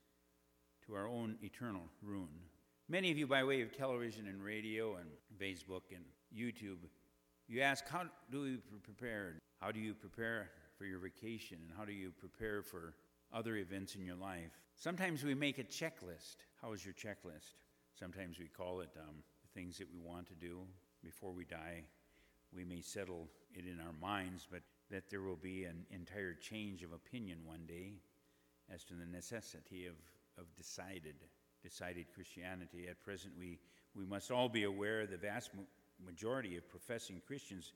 [0.86, 2.28] to our own eternal ruin.
[2.88, 5.08] Many of you, by way of television and radio and
[5.40, 6.78] Facebook and YouTube,
[7.46, 9.34] you ask, How do we prepare?
[9.60, 11.58] How do you prepare for your vacation?
[11.62, 12.94] And how do you prepare for
[13.32, 14.58] other events in your life?
[14.80, 16.36] Sometimes we make a checklist.
[16.62, 17.52] How is your checklist?
[17.98, 19.16] Sometimes we call it um,
[19.52, 20.60] things that we want to do
[21.04, 21.82] before we die.
[22.50, 26.82] We may settle it in our minds, but that there will be an entire change
[26.82, 27.92] of opinion one day
[28.72, 29.96] as to the necessity of,
[30.38, 31.16] of decided,
[31.62, 32.86] decided Christianity.
[32.88, 33.58] At present, we,
[33.94, 35.50] we must all be aware the vast
[36.02, 37.74] majority of professing Christians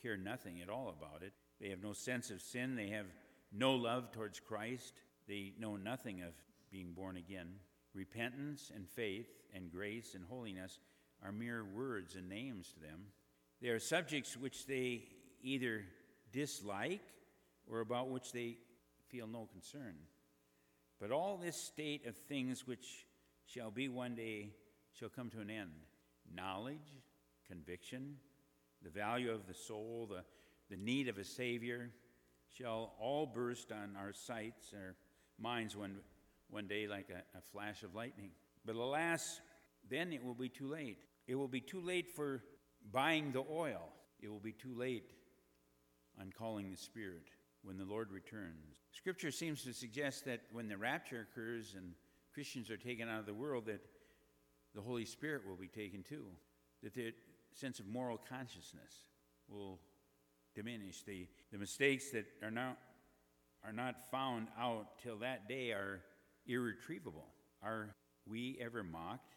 [0.00, 1.32] care nothing at all about it.
[1.60, 3.06] They have no sense of sin, they have
[3.52, 4.94] no love towards Christ,
[5.28, 6.32] they know nothing of
[6.70, 7.54] being born again.
[7.94, 10.78] Repentance and faith and grace and holiness
[11.24, 13.06] are mere words and names to them.
[13.60, 15.04] They are subjects which they
[15.42, 15.84] either
[16.32, 17.00] dislike
[17.70, 18.58] or about which they
[19.08, 19.94] feel no concern.
[21.00, 23.06] But all this state of things which
[23.46, 24.50] shall be one day
[24.92, 25.70] shall come to an end
[26.34, 26.98] knowledge,
[27.48, 28.16] conviction,
[28.82, 30.24] the value of the soul, the,
[30.74, 31.90] the need of a Savior
[32.56, 34.96] shall all burst on our sights, our
[35.38, 35.96] minds one,
[36.50, 38.30] one day like a, a flash of lightning.
[38.64, 39.40] But alas,
[39.88, 41.04] then it will be too late.
[41.26, 42.42] It will be too late for
[42.92, 43.88] buying the oil.
[44.20, 45.12] It will be too late
[46.20, 47.28] on calling the Spirit
[47.62, 48.78] when the Lord returns.
[48.92, 51.92] Scripture seems to suggest that when the rapture occurs and
[52.32, 53.80] Christians are taken out of the world, that
[54.74, 56.26] the Holy Spirit will be taken too.
[56.82, 57.12] That the
[57.54, 59.08] sense of moral consciousness
[59.48, 59.80] will
[60.54, 61.02] diminish.
[61.02, 62.78] The, the mistakes that are not,
[63.64, 66.00] are not found out till that day are
[66.46, 67.26] irretrievable.
[67.62, 67.94] Are
[68.26, 69.34] we ever mocked?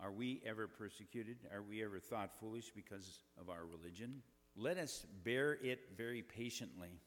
[0.00, 1.38] Are we ever persecuted?
[1.52, 4.22] Are we ever thought foolish because of our religion?
[4.56, 7.00] Let us bear it very patiently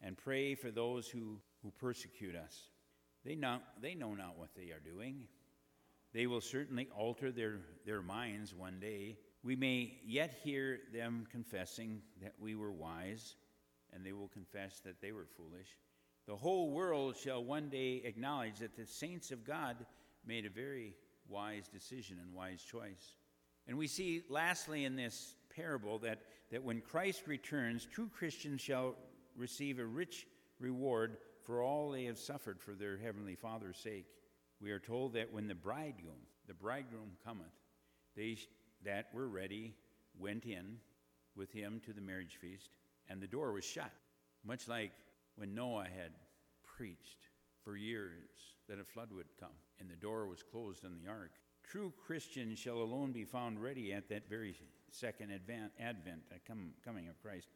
[0.00, 2.70] and pray for those who, who persecute us.
[3.24, 5.24] They know, they know not what they are doing.
[6.12, 9.18] They will certainly alter their, their minds one day.
[9.42, 13.36] We may yet hear them confessing that we were wise,
[13.92, 15.68] and they will confess that they were foolish.
[16.26, 19.76] The whole world shall one day acknowledge that the saints of God
[20.26, 20.94] made a very
[21.28, 23.16] wise decision and wise choice.
[23.66, 26.20] And we see, lastly, in this parable that,
[26.50, 28.96] that when Christ returns, true Christians shall
[29.36, 30.26] receive a rich
[30.58, 34.06] reward for all they have suffered for their heavenly Father's sake.
[34.60, 37.46] We are told that when the bridegroom, the bridegroom cometh,
[38.16, 38.36] they
[38.84, 39.74] that were ready
[40.18, 40.76] went in
[41.36, 42.70] with him to the marriage feast,
[43.10, 43.90] and the door was shut,
[44.44, 44.92] much like
[45.36, 46.12] when Noah had
[46.76, 47.26] preached
[47.64, 48.30] for years
[48.68, 49.50] that a flood would come,
[49.80, 51.32] and the door was closed on the ark.
[51.64, 54.54] True Christians shall alone be found ready at that very
[54.90, 57.48] second advent, advent, come, coming of Christ.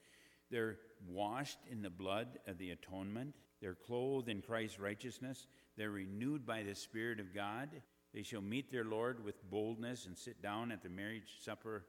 [0.50, 0.76] They're
[1.09, 3.34] washed in the blood of the atonement.
[3.61, 5.46] They're clothed in Christ's righteousness.
[5.76, 7.70] They're renewed by the Spirit of God.
[8.12, 11.84] They shall meet their Lord with boldness and sit down at the marriage supper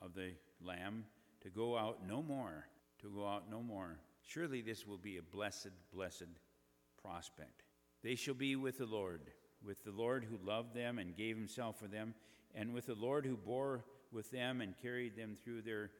[0.00, 0.32] of the
[0.64, 1.04] Lamb
[1.42, 2.66] to go out no more,
[3.02, 3.98] to go out no more.
[4.26, 6.28] Surely this will be a blessed, blessed
[7.02, 7.62] prospect.
[8.02, 9.22] They shall be with the Lord,
[9.64, 12.14] with the Lord who loved them and gave himself for them,
[12.54, 15.90] and with the Lord who bore with them and carried them through their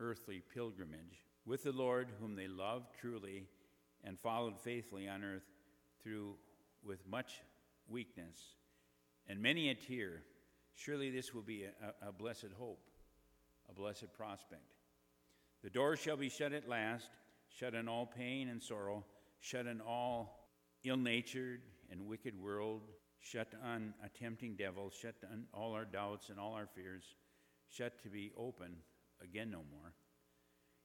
[0.00, 3.46] earthly pilgrimage, with the Lord whom they loved truly
[4.04, 5.46] and followed faithfully on earth
[6.02, 6.34] through
[6.84, 7.40] with much
[7.88, 8.36] weakness
[9.28, 10.22] and many a tear.
[10.74, 12.90] Surely this will be a, a blessed hope,
[13.68, 14.71] a blessed prospect.
[15.62, 17.08] The door shall be shut at last,
[17.48, 19.04] shut on all pain and sorrow,
[19.40, 20.48] shut on all
[20.84, 21.60] ill natured
[21.90, 22.82] and wicked world,
[23.20, 27.04] shut on a tempting devil, shut on all our doubts and all our fears,
[27.68, 28.76] shut to be open
[29.22, 29.92] again no more.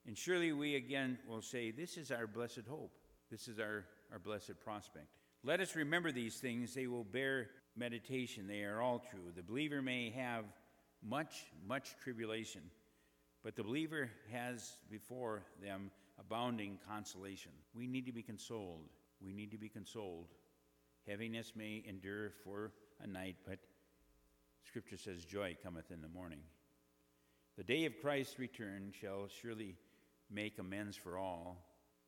[0.05, 2.91] And surely we again will say, This is our blessed hope.
[3.29, 5.07] This is our, our blessed prospect.
[5.43, 6.73] Let us remember these things.
[6.73, 8.47] They will bear meditation.
[8.47, 9.31] They are all true.
[9.35, 10.45] The believer may have
[11.03, 12.61] much, much tribulation,
[13.47, 15.89] but the believer has before them
[16.19, 17.53] abounding consolation.
[17.73, 18.89] We need to be consoled.
[19.21, 20.27] We need to be consoled.
[21.07, 23.59] Heaviness may endure for a night, but
[24.65, 26.41] Scripture says joy cometh in the morning.
[27.55, 29.77] The day of Christ's return shall surely
[30.29, 31.63] make amends for all.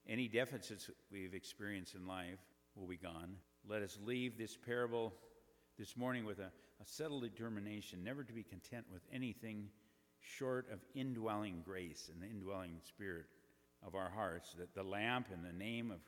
[0.09, 2.39] Any deficits we've experienced in life
[2.75, 3.37] will be gone.
[3.65, 5.13] Let us leave this parable
[5.77, 9.69] this morning with a, a settled determination never to be content with anything
[10.21, 13.25] short of indwelling grace and the indwelling spirit
[13.85, 14.53] of our hearts.
[14.57, 15.99] That the lamp and the name of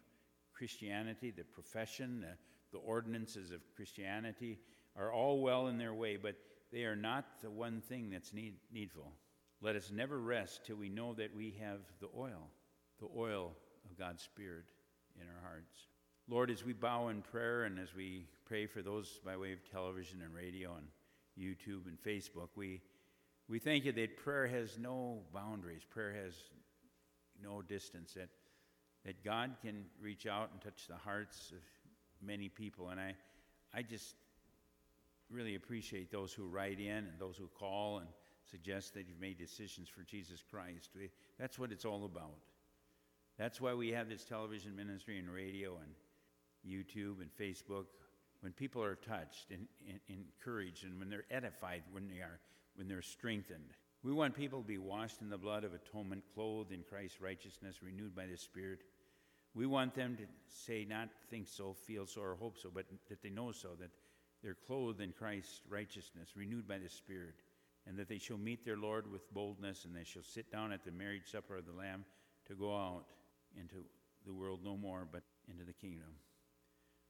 [0.54, 4.60] Christianity, the profession, the, the ordinances of Christianity
[4.96, 6.36] are all well in their way, but
[6.72, 9.12] they are not the one thing that's need, needful.
[9.62, 12.50] Let us never rest till we know that we have the oil,
[13.00, 13.54] the oil
[13.90, 14.66] of God's Spirit
[15.20, 15.88] in our hearts.
[16.28, 19.70] Lord, as we bow in prayer and as we pray for those by way of
[19.70, 20.88] television and radio and
[21.38, 22.82] YouTube and Facebook, we,
[23.52, 26.34] we thank you that prayer has no boundaries, prayer has
[27.44, 28.30] no distance, that,
[29.06, 31.60] that God can reach out and touch the hearts of
[32.26, 32.90] many people.
[32.90, 33.14] And I,
[33.74, 34.16] I just
[35.30, 38.08] really appreciate those who write in and those who call and
[38.50, 40.92] suggest that you've made decisions for Jesus Christ.
[40.96, 42.38] We, that's what it's all about.
[43.38, 45.92] That's why we have this television ministry and radio and
[46.66, 47.88] YouTube and Facebook.
[48.40, 52.40] When people are touched and, and encouraged, and when they're edified, when they are,
[52.76, 56.72] when they're strengthened, we want people to be washed in the blood of atonement, clothed
[56.72, 58.80] in Christ's righteousness, renewed by the Spirit.
[59.54, 63.22] We want them to say, not think so, feel so, or hope so, but that
[63.22, 63.92] they know so, that
[64.42, 67.36] they're clothed in Christ's righteousness, renewed by the Spirit
[67.88, 70.86] and that they shall meet their Lord with boldness, and they shall sit down at
[70.86, 72.06] the marriage supper of the Lamb
[72.48, 73.06] to go out
[73.60, 73.84] into
[74.26, 76.10] the world no more, but into the kingdom.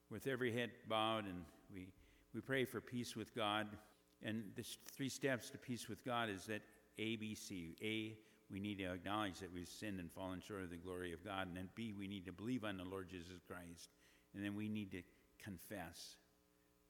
[0.10, 1.44] With every head bowed, and
[1.74, 1.88] we,
[2.34, 3.68] we pray for peace with God.
[4.24, 4.64] And the
[4.96, 6.62] three steps to peace with God is that
[7.00, 7.76] A, B, C.
[7.82, 8.18] A,
[8.52, 11.48] we need to acknowledge that we've sinned and fallen short of the glory of God.
[11.48, 13.90] And then B, we need to believe on the Lord Jesus Christ.
[14.36, 15.02] And then we need to
[15.42, 16.18] confess,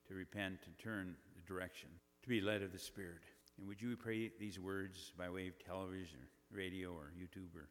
[0.08, 1.90] to repent, to turn the direction,
[2.24, 3.22] to be led of the Spirit.
[3.58, 7.70] And would you pray these words by way of television, or radio, or YouTube, or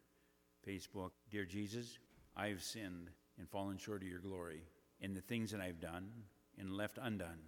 [0.67, 1.11] Facebook?
[1.31, 1.99] Dear Jesus,
[2.37, 4.63] I have sinned and fallen short of your glory
[5.01, 6.09] in the things that I've done
[6.59, 7.39] and left undone.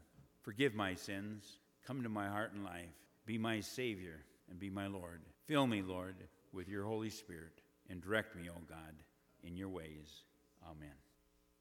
[0.43, 1.59] Forgive my sins.
[1.87, 2.95] Come to my heart and life.
[3.27, 5.21] Be my Savior and be my Lord.
[5.47, 6.15] Fill me, Lord,
[6.53, 7.61] with your Holy Spirit
[7.91, 8.95] and direct me, O God,
[9.43, 10.23] in your ways.
[10.65, 10.95] Amen.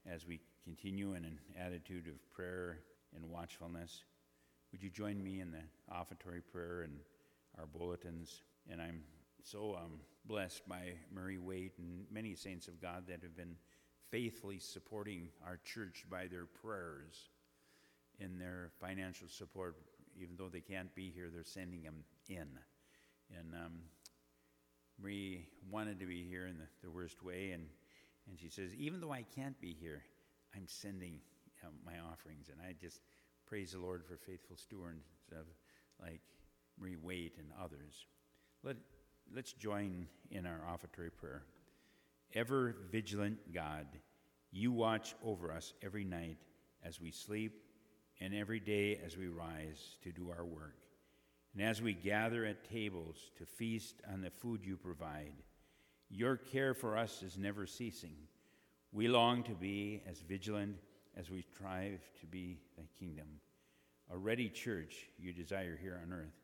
[0.06, 2.78] As we continue in an attitude of prayer
[3.16, 4.04] and watchfulness,
[4.70, 5.62] would you join me in the
[5.92, 6.98] offertory prayer and
[7.58, 8.42] our bulletins?
[8.70, 9.02] And I'm
[9.42, 13.56] so um, blessed by Marie Waite and many saints of God that have been
[14.10, 17.30] faithfully supporting our church by their prayers
[18.20, 19.76] in their financial support.
[20.20, 22.48] Even though they can't be here, they're sending them in.
[23.38, 23.72] And um,
[25.00, 27.66] Marie wanted to be here in the, the worst way, and,
[28.28, 30.02] and she says, even though I can't be here,
[30.54, 31.20] I'm sending
[31.64, 32.48] um, my offerings.
[32.50, 33.00] And I just
[33.46, 35.46] praise the Lord for faithful stewards of
[36.00, 36.20] like
[36.78, 38.06] Marie Waite and others.
[38.62, 38.76] Let,
[39.34, 41.42] let's join in our offertory prayer.
[42.34, 43.86] Ever vigilant God,
[44.50, 46.38] you watch over us every night
[46.84, 47.62] as we sleep
[48.22, 50.76] and every day as we rise to do our work.
[51.54, 55.34] And as we gather at tables to feast on the food you provide,
[56.08, 58.14] your care for us is never ceasing.
[58.92, 60.76] We long to be as vigilant
[61.16, 63.26] as we strive to be thy kingdom.
[64.12, 66.38] A ready church you desire here on earth.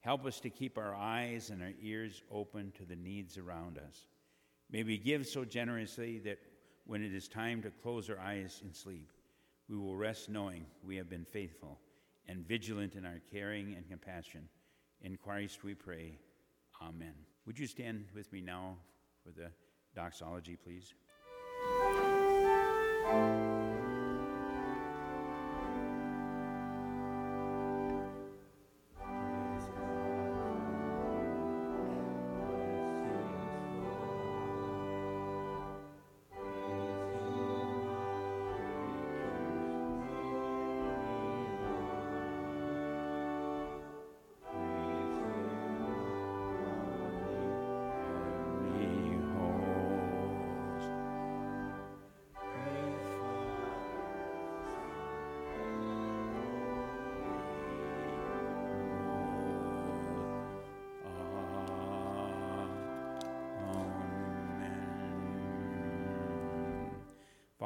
[0.00, 4.06] Help us to keep our eyes and our ears open to the needs around us.
[4.70, 6.38] May we give so generously that
[6.84, 9.10] when it is time to close our eyes in sleep,
[9.68, 11.78] we will rest knowing we have been faithful
[12.28, 14.48] and vigilant in our caring and compassion.
[15.02, 16.18] In Christ we pray.
[16.82, 17.14] Amen.
[17.46, 18.76] Would you stand with me now
[19.24, 19.50] for the
[19.94, 20.94] doxology, please?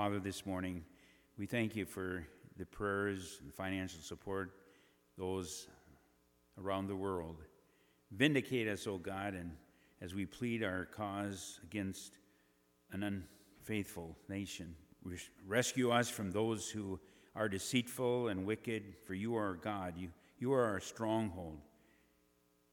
[0.00, 0.82] Father, this morning,
[1.36, 2.26] we thank you for
[2.56, 4.52] the prayers and financial support,
[5.18, 5.68] those
[6.58, 7.36] around the world.
[8.10, 9.50] Vindicate us, O God, and
[10.00, 12.12] as we plead our cause against
[12.92, 14.74] an unfaithful nation,
[15.46, 16.98] rescue us from those who
[17.36, 19.98] are deceitful and wicked, for you are God.
[19.98, 21.58] You, you are our stronghold.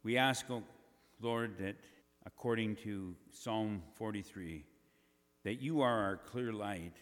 [0.01, 0.63] We ask, O
[1.19, 1.75] Lord, that
[2.25, 4.63] according to Psalm 43,
[5.43, 6.93] that you are our clear light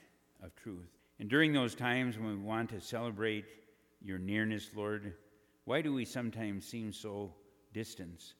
[0.43, 0.89] of truth.
[1.19, 3.45] And during those times when we want to celebrate
[4.01, 5.13] your nearness, Lord,
[5.63, 7.33] why do we sometimes seem so
[7.73, 8.33] distant?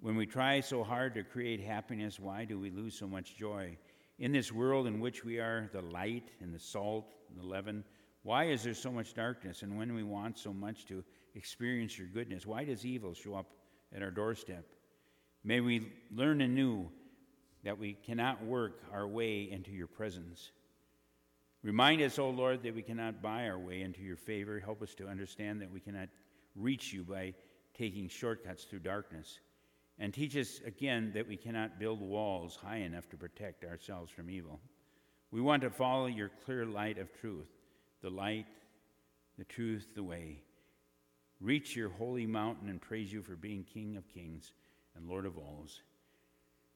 [0.00, 3.76] When we try so hard to create happiness, why do we lose so much joy?
[4.18, 7.84] In this world in which we are the light and the salt and the leaven,
[8.22, 9.62] why is there so much darkness?
[9.62, 13.46] And when we want so much to experience your goodness, why does evil show up
[13.94, 14.64] at our doorstep?
[15.44, 16.88] May we learn anew
[17.64, 20.52] that we cannot work our way into your presence.
[21.62, 24.58] Remind us, O Lord, that we cannot buy our way into your favor.
[24.58, 26.08] Help us to understand that we cannot
[26.56, 27.34] reach you by
[27.74, 29.38] taking shortcuts through darkness.
[29.98, 34.28] And teach us again that we cannot build walls high enough to protect ourselves from
[34.28, 34.58] evil.
[35.30, 37.48] We want to follow your clear light of truth,
[38.02, 38.46] the light,
[39.38, 40.42] the truth, the way.
[41.40, 44.52] Reach your holy mountain and praise you for being King of kings
[44.96, 45.80] and Lord of alls.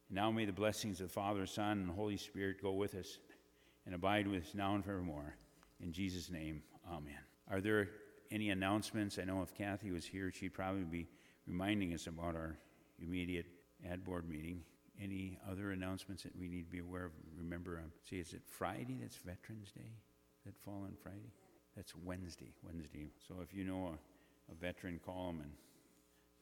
[0.09, 3.19] Now may the blessings of Father, Son, and Holy Spirit go with us
[3.87, 5.35] and abide with us now and forevermore.
[5.81, 7.19] In Jesus' name, amen.
[7.51, 7.89] Are there
[8.31, 9.19] any announcements?
[9.19, 11.07] I know if Kathy was here, she'd probably be
[11.47, 12.59] reminding us about our
[13.01, 13.47] immediate
[13.89, 14.63] ad board meeting.
[15.01, 17.13] Any other announcements that we need to be aware of?
[17.37, 19.93] Remember, um, see, is it Friday that's Veterans Day?
[20.45, 21.33] That fall on Friday?
[21.77, 23.11] That's Wednesday, Wednesday.
[23.29, 23.93] So if you know
[24.49, 25.53] a, a veteran, call them and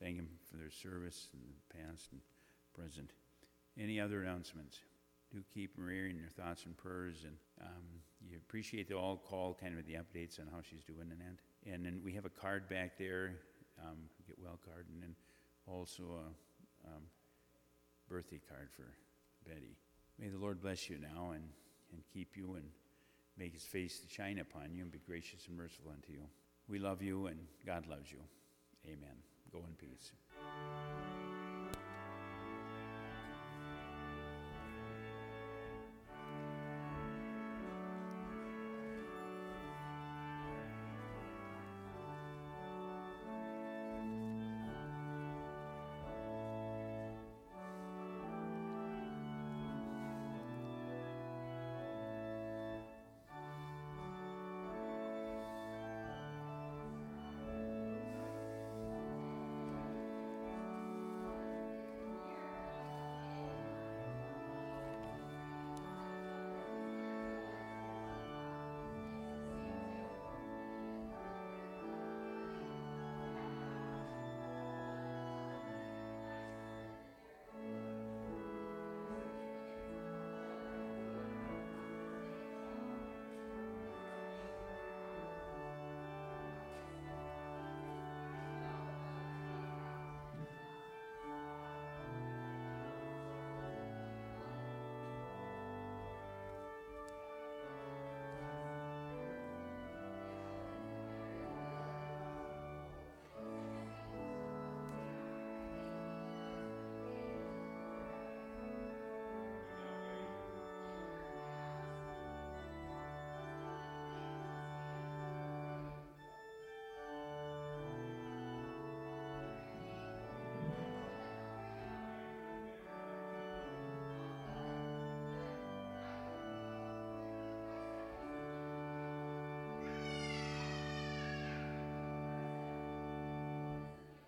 [0.00, 2.20] thank them for their service in the past and
[2.74, 3.10] present.
[3.76, 4.78] Any other announcements?
[5.34, 7.82] Do keep Maria in your thoughts and prayers, and um,
[8.30, 11.72] you appreciate the all call, kind of the updates on how she's doing and that.
[11.72, 13.32] And then we have a card back there,
[13.82, 15.14] um, get well card, and then
[15.66, 17.02] also a um,
[18.08, 18.86] birthday card for
[19.48, 19.76] Betty.
[20.20, 21.42] May the Lord bless you now and,
[21.92, 22.66] and keep you and
[23.36, 26.22] make his face to shine upon you and be gracious and merciful unto you.
[26.68, 28.18] We love you and God loves you.
[28.86, 29.16] Amen.
[29.52, 30.12] Go in peace.